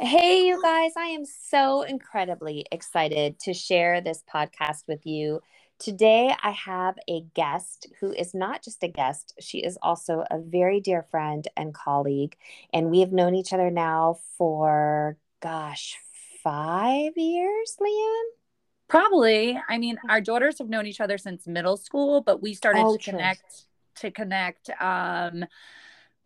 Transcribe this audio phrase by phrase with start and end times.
[0.00, 5.40] Hey, you guys, I am so incredibly excited to share this podcast with you.
[5.78, 10.40] Today, I have a guest who is not just a guest, she is also a
[10.40, 12.36] very dear friend and colleague.
[12.72, 15.96] And we have known each other now for, gosh,
[16.42, 18.30] five years, Leanne?
[18.88, 19.60] Probably.
[19.68, 22.96] I mean, our daughters have known each other since middle school, but we started oh,
[22.96, 23.12] to true.
[23.12, 23.66] connect
[23.96, 25.44] to connect um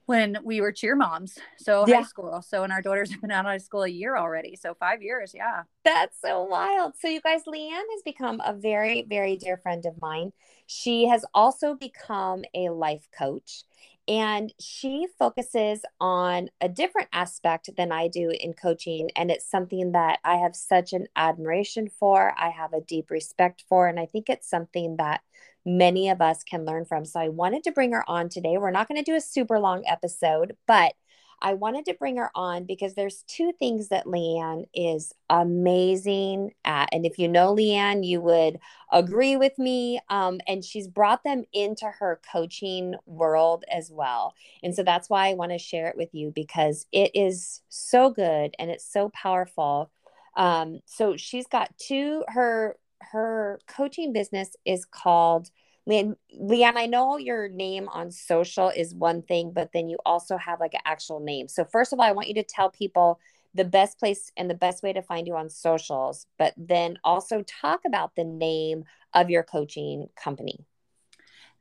[0.09, 1.38] when we were cheer moms.
[1.59, 1.96] So yeah.
[1.96, 2.40] high school.
[2.40, 4.57] So and our daughters have been out of high school a year already.
[4.57, 5.32] So five years.
[5.34, 5.64] Yeah.
[5.85, 6.94] That's so wild.
[6.99, 10.32] So you guys, Leanne has become a very, very dear friend of mine.
[10.66, 13.64] She has also become a life coach.
[14.08, 19.11] And she focuses on a different aspect than I do in coaching.
[19.14, 22.35] And it's something that I have such an admiration for.
[22.39, 23.86] I have a deep respect for.
[23.86, 25.21] And I think it's something that
[25.66, 27.04] many of us can learn from.
[27.04, 28.57] So I wanted to bring her on today.
[28.57, 30.94] We're not going to do a super long episode, but
[31.41, 36.89] I wanted to bring her on because there's two things that Leanne is amazing at.
[36.92, 38.58] And if you know Leanne, you would
[38.92, 40.00] agree with me.
[40.08, 44.34] Um, and she's brought them into her coaching world as well.
[44.62, 48.11] And so that's why I want to share it with you because it is so
[48.11, 49.91] good and it's so powerful.
[50.36, 55.50] Um, so she's got two, her her coaching business is called
[55.89, 60.36] Leanne, Leanne, I know your name on social is one thing, but then you also
[60.36, 61.48] have like an actual name.
[61.48, 63.19] So first of all, I want you to tell people
[63.55, 67.42] the best place and the best way to find you on socials, but then also
[67.42, 70.67] talk about the name of your coaching company.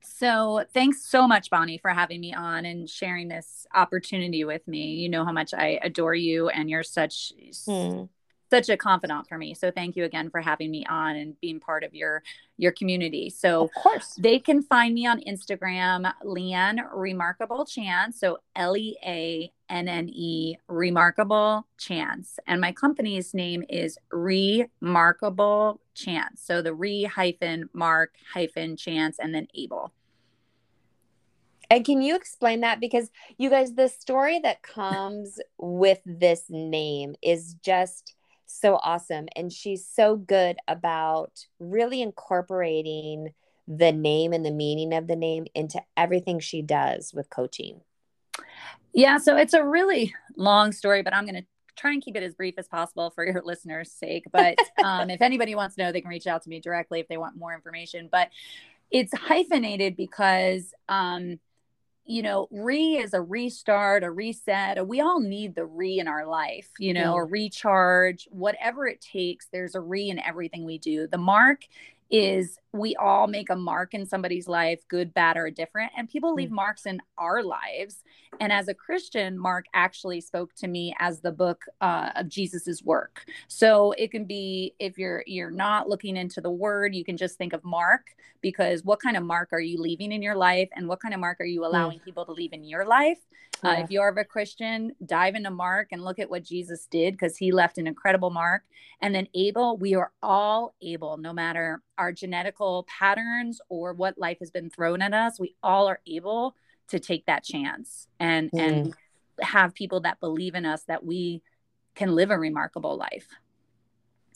[0.02, 4.94] So, thanks so much, Bonnie, for having me on and sharing this opportunity with me.
[4.96, 7.34] You know how much I adore you, and you're such
[7.66, 8.06] hmm
[8.50, 9.54] such a confidant for me.
[9.54, 12.24] So thank you again for having me on and being part of your
[12.58, 13.30] your community.
[13.30, 18.20] So of course they can find me on Instagram, Leanne Remarkable Chance.
[18.20, 22.40] So L E A N N E Remarkable Chance.
[22.48, 26.42] And my company's name is Remarkable Chance.
[26.44, 29.94] So the re hyphen mark hyphen chance and then able.
[31.70, 32.80] And can you explain that?
[32.80, 38.16] Because you guys, the story that comes with this name is just
[38.48, 39.28] so awesome.
[39.36, 43.34] And she's so good about really incorporating
[43.68, 47.82] the name and the meaning of the name into everything she does with coaching.
[48.94, 52.24] Yeah, so it's a really long story, but I'm going to try and keep it
[52.24, 54.26] as brief as possible for your listeners' sake.
[54.32, 57.08] But um, if anybody wants to know, they can reach out to me directly if
[57.08, 58.10] they want more information.
[58.12, 58.30] But
[58.90, 61.40] it's hyphenated because um,
[62.08, 64.88] you know, re is a restart, a reset.
[64.88, 69.48] We all need the re in our life, you know, a recharge, whatever it takes.
[69.52, 71.08] There's a re in everything we do.
[71.08, 71.66] The mark
[72.10, 75.92] is we all make a mark in somebody's life, good, bad, or different.
[75.98, 76.54] And people leave mm.
[76.54, 78.04] marks in our lives.
[78.40, 82.84] And as a Christian, Mark actually spoke to me as the book uh, of Jesus's
[82.84, 83.26] work.
[83.48, 87.38] So it can be if you're you're not looking into the word, you can just
[87.38, 90.88] think of Mark because what kind of mark are you leaving in your life, and
[90.88, 92.04] what kind of mark are you allowing mm.
[92.04, 93.20] people to leave in your life?
[93.64, 93.74] Uh, yeah.
[93.74, 97.38] Uh, if you're a Christian, dive into Mark and look at what Jesus did because
[97.38, 98.64] he left an incredible mark.
[99.02, 104.38] And then Abel, we are all able, no matter our genetical patterns or what life
[104.40, 106.56] has been thrown at us, we all are able
[106.90, 108.60] to take that chance and mm.
[108.60, 108.94] and
[109.42, 111.42] have people that believe in us that we
[111.96, 113.28] can live a remarkable life.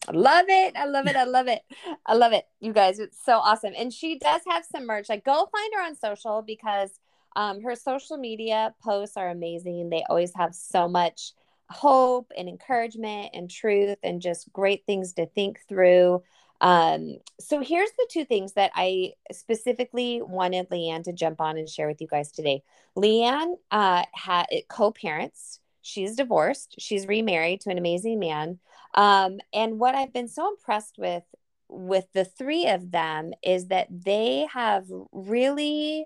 [0.07, 0.75] I love it.
[0.75, 1.15] I love it.
[1.15, 1.61] I love it.
[2.05, 2.45] I love it.
[2.59, 3.73] You guys, it's so awesome.
[3.77, 5.09] And she does have some merch.
[5.09, 6.99] Like go find her on social because
[7.35, 9.89] um, her social media posts are amazing.
[9.89, 11.33] They always have so much
[11.69, 16.23] hope and encouragement and truth and just great things to think through.
[16.61, 21.67] Um, so here's the two things that I specifically wanted Leanne to jump on and
[21.67, 22.63] share with you guys today.
[22.95, 25.59] Leanne uh, had co-parents.
[25.81, 26.75] She's divorced.
[26.77, 28.59] She's remarried to an amazing man.
[28.93, 31.23] Um, and what I've been so impressed with
[31.67, 36.05] with the three of them is that they have really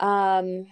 [0.00, 0.66] um,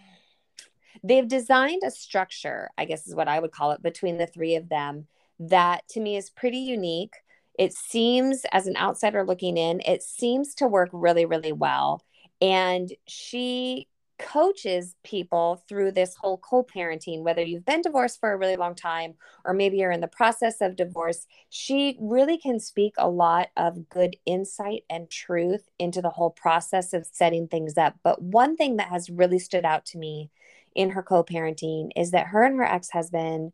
[1.03, 4.55] they've designed a structure, I guess is what I would call it, between the three
[4.55, 7.17] of them that to me is pretty unique
[7.59, 12.03] it seems, as an outsider looking in, it seems to work really, really well.
[12.41, 13.89] And she
[14.19, 18.75] coaches people through this whole co parenting, whether you've been divorced for a really long
[18.75, 19.15] time
[19.45, 21.27] or maybe you're in the process of divorce.
[21.51, 26.93] She really can speak a lot of good insight and truth into the whole process
[26.93, 27.97] of setting things up.
[28.03, 30.31] But one thing that has really stood out to me
[30.75, 33.53] in her co parenting is that her and her ex husband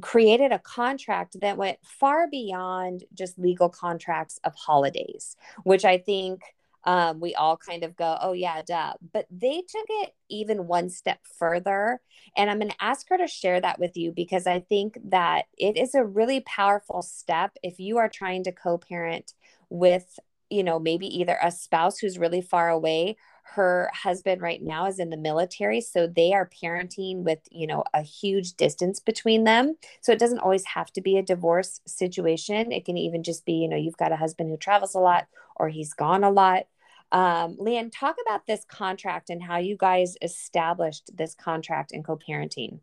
[0.00, 6.40] created a contract that went far beyond just legal contracts of holidays, which I think
[6.84, 8.94] um, we all kind of go, oh, yeah, duh.
[9.12, 12.00] But they took it even one step further.
[12.36, 15.44] And I'm going to ask her to share that with you because I think that
[15.56, 19.32] it is a really powerful step if you are trying to co parent
[19.68, 20.18] with,
[20.50, 24.98] you know, maybe either a spouse who's really far away her husband right now is
[24.98, 29.76] in the military so they are parenting with you know a huge distance between them
[30.00, 33.54] so it doesn't always have to be a divorce situation it can even just be
[33.54, 36.64] you know you've got a husband who travels a lot or he's gone a lot
[37.12, 42.80] um, Leanne, talk about this contract and how you guys established this contract in co-parenting.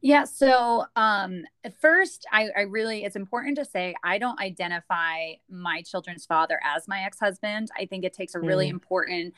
[0.00, 0.24] Yeah.
[0.24, 1.44] So, um,
[1.80, 6.86] first, I, I really, it's important to say I don't identify my children's father as
[6.86, 7.70] my ex husband.
[7.76, 8.72] I think it takes a really mm.
[8.72, 9.34] important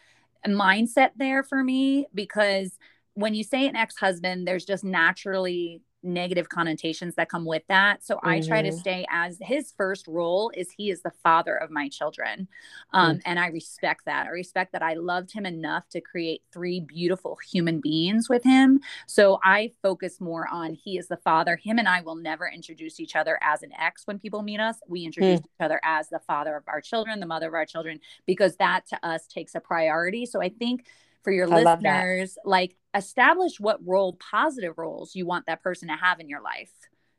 [0.49, 2.77] mindset there for me because
[3.15, 8.05] when you say an ex husband, there's just naturally negative connotations that come with that.
[8.05, 8.29] So mm-hmm.
[8.29, 8.79] I try to mm-hmm.
[8.79, 12.49] stay as his first role is he is the father of my children.
[12.93, 13.20] Um, mm-hmm.
[13.26, 14.26] And I respect that.
[14.26, 18.81] I respect that I loved him enough to create three beautiful human beings with him.
[19.06, 21.56] So I focus more on he is the father.
[21.56, 24.76] Him and I will never introduce each other as an ex when people meet us.
[24.88, 25.44] We introduce mm.
[25.44, 28.87] each other as the father of our children, the mother of our children, because that
[28.88, 30.26] to us takes a priority.
[30.26, 30.87] So I think
[31.22, 35.94] for your I listeners like establish what role positive roles you want that person to
[35.94, 36.72] have in your life.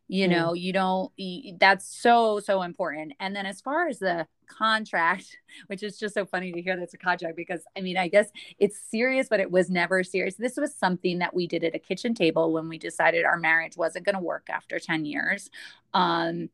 [0.08, 0.32] You mm.
[0.32, 1.12] know you don't
[1.60, 3.14] that's so so important.
[3.20, 4.28] And then as far as the
[4.58, 5.38] contract
[5.68, 8.30] which is just so funny to hear that's a contract because i mean i guess
[8.60, 10.36] it's serious but it was never serious.
[10.36, 13.78] This was something that we did at a kitchen table when we decided our marriage
[13.78, 15.50] wasn't going to work after 10 years
[15.94, 16.50] um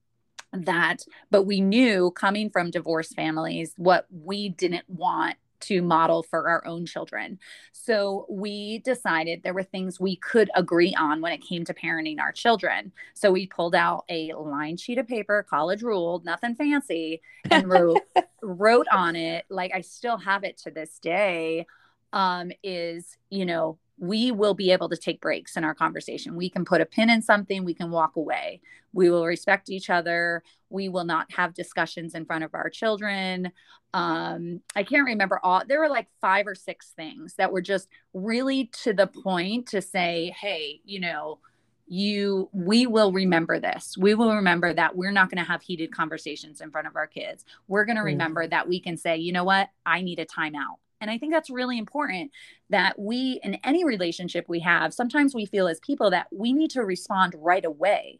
[0.54, 6.50] that but we knew coming from divorce families what we didn't want to model for
[6.50, 7.40] our own children.
[7.72, 12.20] So we decided there were things we could agree on when it came to parenting
[12.20, 12.92] our children.
[13.14, 18.02] So we pulled out a line sheet of paper, college ruled, nothing fancy, and wrote
[18.42, 21.66] wrote on it like I still have it to this day
[22.14, 26.36] um is, you know, we will be able to take breaks in our conversation.
[26.36, 28.62] We can put a pin in something, we can walk away.
[28.94, 30.44] We will respect each other.
[30.70, 33.52] We will not have discussions in front of our children.
[33.94, 37.88] Um, I can't remember all, there were like five or six things that were just
[38.14, 41.40] really to the point to say, hey, you know,
[41.88, 45.90] you we will remember this we will remember that we're not going to have heated
[45.90, 48.08] conversations in front of our kids we're going to mm.
[48.08, 51.34] remember that we can say you know what i need a timeout and I think
[51.34, 52.32] that's really important
[52.70, 56.72] that we, in any relationship we have, sometimes we feel as people that we need
[56.72, 58.20] to respond right away.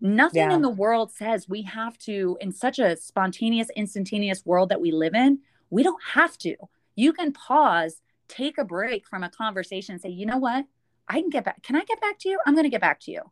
[0.00, 0.54] Nothing yeah.
[0.54, 4.92] in the world says we have to, in such a spontaneous, instantaneous world that we
[4.92, 5.38] live in,
[5.70, 6.56] we don't have to.
[6.96, 10.66] You can pause, take a break from a conversation, and say, you know what?
[11.08, 11.62] I can get back.
[11.62, 12.38] Can I get back to you?
[12.46, 13.22] I'm going to get back to you.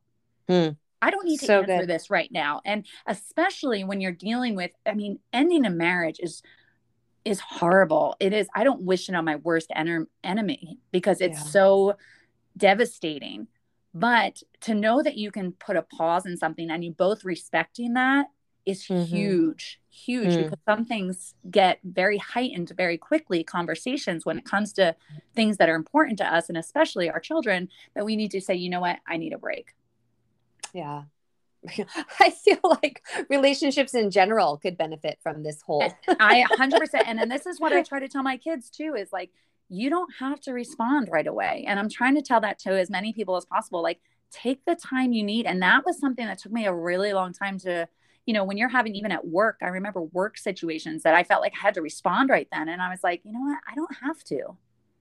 [0.49, 0.69] Hmm.
[1.03, 1.89] I don't need to so answer good.
[1.89, 2.63] this right now.
[2.65, 6.43] And especially when you're dealing with, I mean, ending a marriage is
[7.25, 8.17] is horrible.
[8.21, 8.49] It is.
[8.55, 11.45] I don't wish it on my worst en- enemy because it's yeah.
[11.45, 11.97] so
[12.57, 13.49] devastating.
[13.95, 17.95] But to know that you can put a pause in something and you both respecting
[17.95, 18.27] that
[18.67, 19.03] is mm-hmm.
[19.05, 20.45] huge, huge mm.
[20.45, 23.45] because some things get very heightened very quickly.
[23.45, 24.97] Conversations when it comes to
[25.35, 28.55] things that are important to us and especially our children, that we need to say,
[28.55, 29.75] you know what, I need a break.
[30.73, 31.03] Yeah.
[32.21, 35.93] I feel like relationships in general could benefit from this whole.
[36.21, 37.03] I 100%.
[37.07, 39.31] And, and this is what I try to tell my kids too is like,
[39.69, 41.65] you don't have to respond right away.
[41.67, 43.83] And I'm trying to tell that to as many people as possible.
[43.83, 44.01] Like,
[44.31, 45.47] take the time you need.
[45.47, 47.89] And that was something that took me a really long time to,
[48.27, 51.41] you know, when you're having even at work, I remember work situations that I felt
[51.41, 52.69] like I had to respond right then.
[52.69, 53.59] And I was like, you know what?
[53.71, 54.57] I don't have to.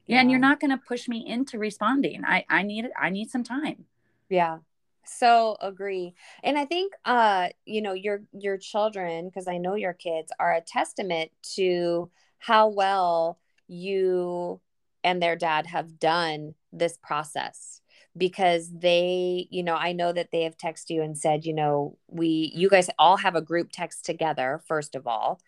[0.06, 0.20] Yeah.
[0.20, 2.24] And you're not going to push me into responding.
[2.26, 2.92] I, I need it.
[3.00, 3.86] I need some time.
[4.30, 4.60] Yeah
[5.06, 9.94] so agree and i think uh you know your your children because i know your
[9.94, 14.60] kids are a testament to how well you
[15.04, 17.82] and their dad have done this process
[18.16, 21.98] because they you know i know that they have texted you and said you know
[22.08, 25.40] we you guys all have a group text together first of all.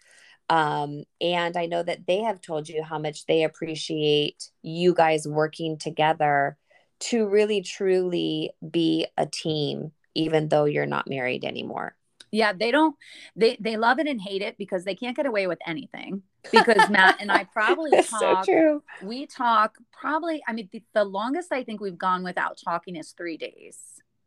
[0.47, 5.27] Um, and i know that they have told you how much they appreciate you guys
[5.27, 6.55] working together
[6.99, 11.95] to really truly be a team even though you're not married anymore.
[12.31, 12.95] Yeah they don't
[13.35, 16.23] they they love it and hate it because they can't get away with anything.
[16.51, 21.51] Because matt and i probably talk so we talk probably i mean the, the, longest
[21.51, 23.79] i think we've gone without talking is three days.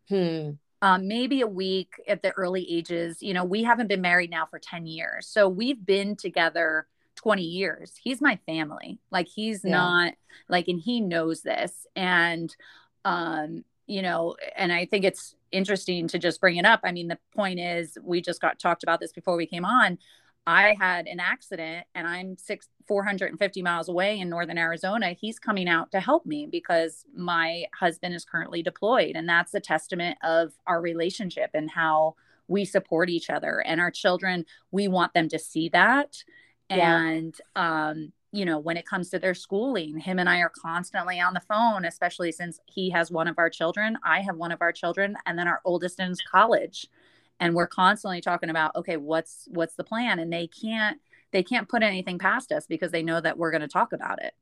[0.08, 0.52] Hmm.
[0.80, 3.22] um, maybe a week at the early ages.
[3.22, 5.26] You know we haven't been married now for 10 years.
[5.26, 6.86] So we've been together
[7.18, 7.94] 20 years.
[8.02, 8.98] He's my family.
[9.10, 9.72] Like he's yeah.
[9.72, 10.14] not
[10.48, 12.54] like and he knows this and
[13.04, 16.80] um you know and I think it's interesting to just bring it up.
[16.84, 19.98] I mean the point is we just got talked about this before we came on.
[20.46, 25.68] I had an accident and I'm six 450 miles away in northern Arizona, he's coming
[25.68, 29.14] out to help me because my husband is currently deployed.
[29.14, 32.16] And that's a testament of our relationship and how
[32.48, 33.60] we support each other.
[33.60, 36.24] And our children, we want them to see that.
[36.68, 36.98] Yeah.
[37.08, 41.18] And, um, you know, when it comes to their schooling, him and I are constantly
[41.18, 44.60] on the phone, especially since he has one of our children, I have one of
[44.60, 46.86] our children, and then our oldest is college.
[47.40, 50.18] And we're constantly talking about, okay, what's what's the plan?
[50.18, 51.00] And they can't
[51.32, 54.22] they can't put anything past us because they know that we're going to talk about
[54.22, 54.34] it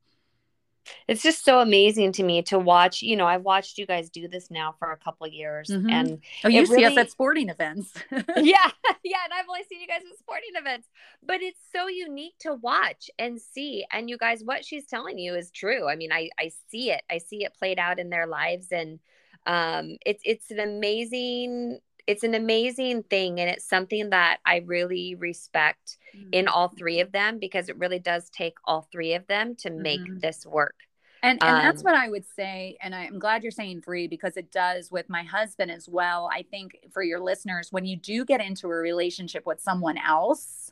[1.07, 4.27] it's just so amazing to me to watch you know i've watched you guys do
[4.27, 5.89] this now for a couple years mm-hmm.
[5.89, 6.85] and oh you see really...
[6.85, 8.21] us at sporting events yeah
[9.03, 10.87] yeah and i've only seen you guys at sporting events
[11.23, 15.35] but it's so unique to watch and see and you guys what she's telling you
[15.35, 18.27] is true i mean i i see it i see it played out in their
[18.27, 18.99] lives and
[19.45, 25.15] um it's it's an amazing it's an amazing thing and it's something that I really
[25.15, 26.29] respect mm-hmm.
[26.31, 29.69] in all three of them because it really does take all three of them to
[29.69, 30.19] make mm-hmm.
[30.19, 30.75] this work.
[31.21, 32.77] And, and um, that's what I would say.
[32.81, 36.29] And I'm glad you're saying three because it does with my husband as well.
[36.31, 40.71] I think for your listeners, when you do get into a relationship with someone else,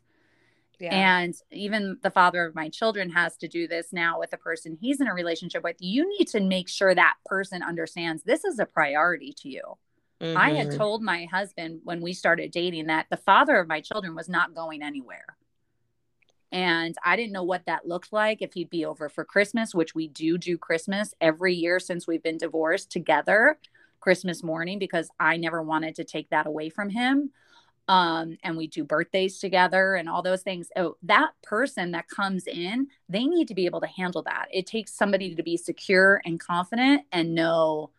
[0.79, 0.93] yeah.
[0.93, 4.77] And even the father of my children has to do this now with the person
[4.79, 5.77] he's in a relationship with.
[5.79, 9.77] You need to make sure that person understands this is a priority to you.
[10.21, 10.37] Mm-hmm.
[10.37, 10.77] I had mm-hmm.
[10.77, 14.55] told my husband when we started dating that the father of my children was not
[14.55, 15.37] going anywhere.
[16.51, 19.93] And I didn't know what that looked like if he'd be over for Christmas, which
[19.93, 23.57] we do do Christmas every year since we've been divorced together,
[23.99, 27.31] Christmas morning, because I never wanted to take that away from him.
[27.87, 30.69] Um, and we do birthdays together and all those things.
[30.75, 34.47] Oh, that person that comes in, they need to be able to handle that.
[34.51, 37.91] It takes somebody to be secure and confident and know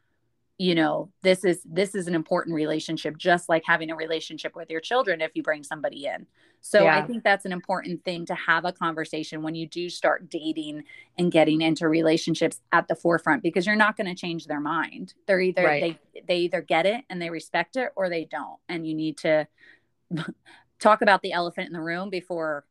[0.59, 4.71] you know this is this is an important relationship just like having a relationship with
[4.71, 6.27] your children if you bring somebody in
[6.61, 6.97] so yeah.
[6.97, 10.83] i think that's an important thing to have a conversation when you do start dating
[11.19, 15.13] and getting into relationships at the forefront because you're not going to change their mind
[15.27, 16.01] they're either right.
[16.15, 19.19] they they either get it and they respect it or they don't and you need
[19.19, 19.47] to
[20.81, 22.65] talk about the elephant in the room before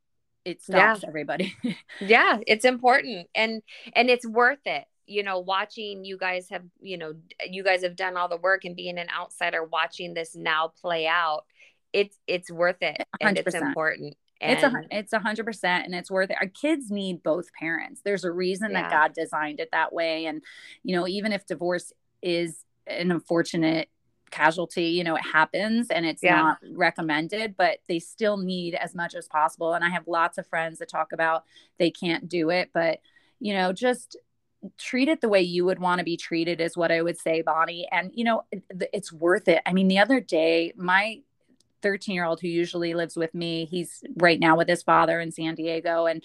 [0.44, 1.08] it stops yeah.
[1.08, 1.56] everybody
[2.00, 3.62] yeah it's important and
[3.94, 7.14] and it's worth it you know watching you guys have you know
[7.50, 11.08] you guys have done all the work and being an outsider watching this now play
[11.08, 11.46] out
[11.94, 13.28] it's it's worth it 100%.
[13.28, 16.48] and it's important and it's a it's a hundred percent and it's worth it our
[16.48, 18.82] kids need both parents there's a reason yeah.
[18.82, 20.42] that god designed it that way and
[20.84, 23.90] you know even if divorce is an unfortunate
[24.32, 26.36] casualty you know it happens and it's yeah.
[26.36, 30.48] not recommended but they still need as much as possible and i have lots of
[30.48, 31.44] friends that talk about
[31.78, 33.00] they can't do it but
[33.40, 34.18] you know just
[34.78, 37.42] treat it the way you would want to be treated is what I would say,
[37.42, 37.88] Bonnie.
[37.92, 38.44] And you know,
[38.94, 39.62] it's worth it.
[39.66, 41.22] I mean, the other day, my
[41.82, 45.32] 13 year old who usually lives with me, he's right now with his father in
[45.32, 46.06] San Diego.
[46.06, 46.24] And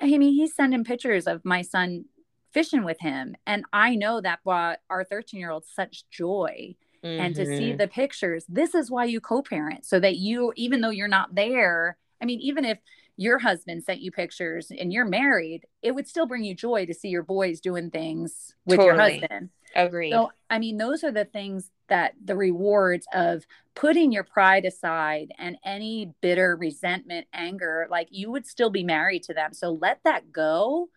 [0.00, 2.04] I mean, he's sending pictures of my son
[2.52, 3.36] fishing with him.
[3.46, 6.76] And I know that brought our 13 year old such joy.
[7.04, 7.20] Mm-hmm.
[7.20, 7.76] And to see mm-hmm.
[7.76, 11.34] the pictures, this is why you co parent so that you, even though you're not
[11.34, 12.78] there, I mean, even if
[13.18, 16.94] your husband sent you pictures and you're married, it would still bring you joy to
[16.94, 18.86] see your boys doing things with totally.
[18.86, 19.50] your husband.
[19.74, 20.12] Agree.
[20.12, 23.44] So, I mean, those are the things that the rewards of
[23.74, 29.24] putting your pride aside and any bitter resentment, anger, like you would still be married
[29.24, 29.52] to them.
[29.52, 30.88] So let that go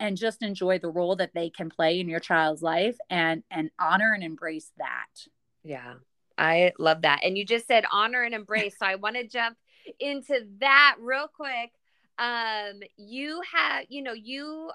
[0.00, 3.70] and just enjoy the role that they can play in your child's life and and
[3.78, 5.28] honor and embrace that.
[5.62, 5.94] Yeah.
[6.36, 7.20] I love that.
[7.22, 8.74] And you just said honor and embrace.
[8.78, 9.56] So I want to jump
[9.98, 11.72] into that real quick.
[12.18, 14.70] Um, you have, you know, you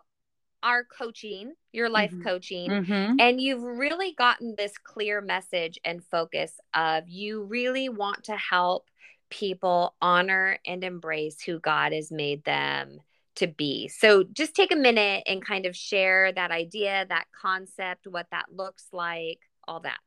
[0.64, 2.24] are coaching, your life mm-hmm.
[2.24, 3.20] coaching, mm-hmm.
[3.20, 8.90] and you've really gotten this clear message and focus of you really want to help
[9.30, 13.00] people honor and embrace who God has made them
[13.36, 13.90] to be.
[13.90, 18.46] So just take a minute and kind of share that idea, that concept, what that
[18.52, 20.00] looks like, all that.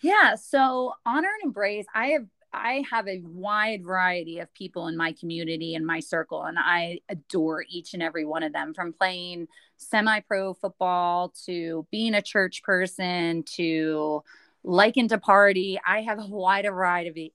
[0.00, 0.36] Yeah.
[0.36, 5.12] So honor and embrace, I have I have a wide variety of people in my
[5.12, 9.48] community and my circle, and I adore each and every one of them from playing
[9.76, 14.22] semi pro football to being a church person to
[14.64, 15.78] liking to party.
[15.86, 17.32] I have a wide variety,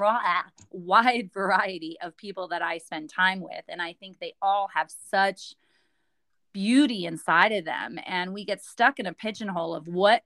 [0.00, 4.68] ah, wide variety of people that I spend time with, and I think they all
[4.74, 5.54] have such
[6.56, 10.22] beauty inside of them and we get stuck in a pigeonhole of what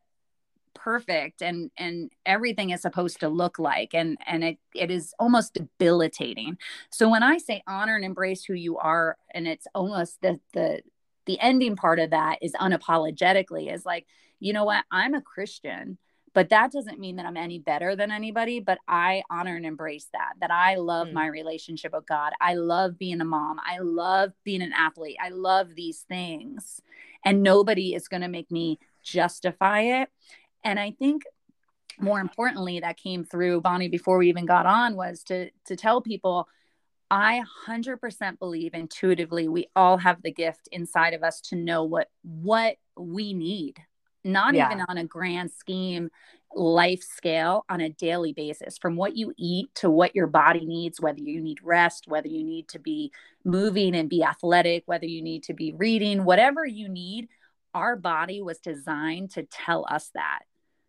[0.75, 5.55] perfect and and everything is supposed to look like and and it it is almost
[5.55, 6.57] debilitating
[6.91, 10.81] so when i say honor and embrace who you are and it's almost the the
[11.27, 14.07] the ending part of that is unapologetically is like
[14.39, 15.99] you know what i'm a christian
[16.33, 18.61] but that doesn't mean that I'm any better than anybody.
[18.61, 21.15] But I honor and embrace that, that I love mm.
[21.15, 22.33] my relationship with God.
[22.41, 23.59] I love being a mom.
[23.65, 25.17] I love being an athlete.
[25.21, 26.81] I love these things.
[27.25, 30.09] And nobody is going to make me justify it.
[30.65, 31.23] And I think
[31.99, 36.01] more importantly, that came through Bonnie before we even got on was to to tell
[36.01, 36.49] people
[37.13, 42.09] I 100% believe intuitively we all have the gift inside of us to know what
[42.23, 43.79] what we need
[44.23, 44.67] not yeah.
[44.67, 46.11] even on a grand scheme
[46.55, 51.01] life scale on a daily basis from what you eat to what your body needs
[51.01, 53.11] whether you need rest whether you need to be
[53.45, 57.29] moving and be athletic whether you need to be reading whatever you need
[57.73, 60.41] our body was designed to tell us that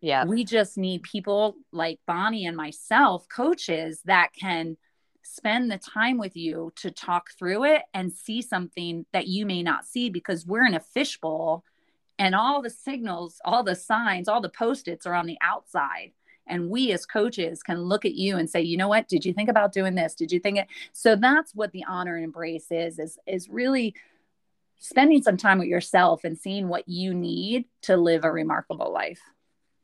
[0.02, 4.76] yeah we just need people like bonnie and myself coaches that can
[5.22, 9.62] spend the time with you to talk through it and see something that you may
[9.62, 11.64] not see because we're in a fishbowl
[12.18, 16.12] and all the signals, all the signs, all the post-its are on the outside.
[16.46, 19.32] And we as coaches can look at you and say, you know what, did you
[19.32, 20.14] think about doing this?
[20.14, 20.66] Did you think it?
[20.92, 23.94] So that's what the honor and embrace is, is, is really
[24.78, 29.20] spending some time with yourself and seeing what you need to live a remarkable life.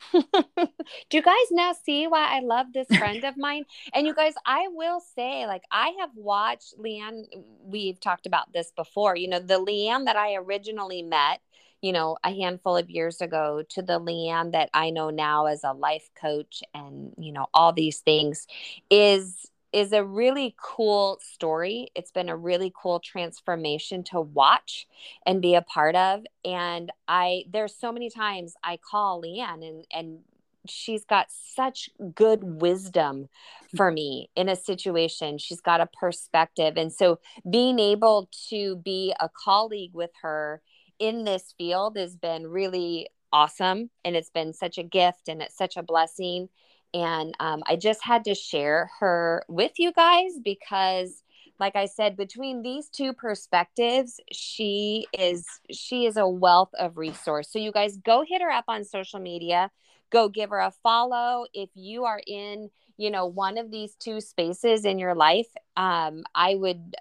[0.12, 3.64] Do you guys now see why I love this friend of mine?
[3.92, 7.24] And you guys, I will say, like, I have watched Leanne.
[7.62, 9.16] We've talked about this before.
[9.16, 11.40] You know, the Leanne that I originally met
[11.80, 15.62] you know, a handful of years ago to the Leanne that I know now as
[15.62, 18.46] a life coach and, you know, all these things
[18.90, 21.88] is is a really cool story.
[21.94, 24.86] It's been a really cool transformation to watch
[25.26, 26.24] and be a part of.
[26.44, 30.18] And I there's so many times I call Leanne and and
[30.66, 33.28] she's got such good wisdom
[33.76, 35.38] for me in a situation.
[35.38, 36.74] She's got a perspective.
[36.76, 40.62] And so being able to be a colleague with her
[40.98, 45.56] in this field has been really awesome and it's been such a gift and it's
[45.56, 46.48] such a blessing
[46.94, 51.22] and um, i just had to share her with you guys because
[51.60, 57.50] like i said between these two perspectives she is she is a wealth of resource
[57.50, 59.70] so you guys go hit her up on social media
[60.10, 64.20] go give her a follow if you are in you know one of these two
[64.20, 66.94] spaces in your life um, i would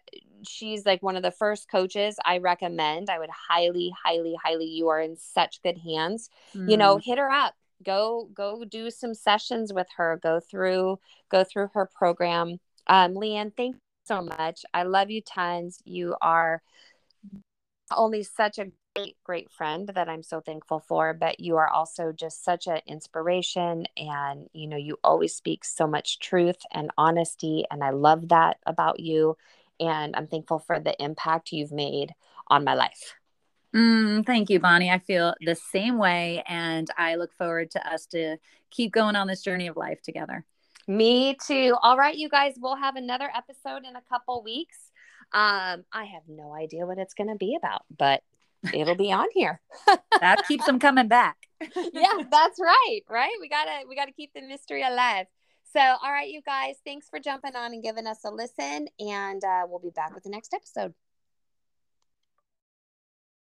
[0.47, 3.09] she's like one of the first coaches I recommend.
[3.09, 6.29] I would highly, highly, highly, you are in such good hands.
[6.55, 6.69] Mm.
[6.69, 7.03] You know, mm.
[7.03, 7.55] hit her up.
[7.83, 10.19] Go, go do some sessions with her.
[10.21, 12.59] Go through, go through her program.
[12.87, 14.65] Um, Leanne, thank you so much.
[14.73, 15.79] I love you tons.
[15.85, 16.61] You are
[17.95, 22.11] only such a great, great friend that I'm so thankful for, but you are also
[22.11, 23.85] just such an inspiration.
[23.95, 27.65] And, you know, you always speak so much truth and honesty.
[27.69, 29.37] And I love that about you
[29.79, 32.13] and I'm thankful for the impact you've made
[32.47, 33.15] on my life.
[33.75, 34.89] Mm, thank you, Bonnie.
[34.89, 38.37] I feel the same way, and I look forward to us to
[38.71, 40.45] keep going on this journey of life together.
[40.87, 41.75] Me too.
[41.81, 44.77] All right, you guys, we'll have another episode in a couple weeks.
[45.33, 48.23] Um, I have no idea what it's going to be about, but
[48.73, 49.59] it'll be on here.
[50.21, 51.37] that keeps them coming back.
[51.61, 53.01] yeah, that's right.
[53.09, 53.33] Right?
[53.41, 55.25] We gotta we gotta keep the mystery alive.
[55.73, 58.87] So, all right, you guys, thanks for jumping on and giving us a listen.
[58.99, 60.93] And uh, we'll be back with the next episode.